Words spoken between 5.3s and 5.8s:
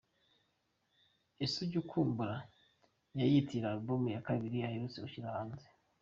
hanze.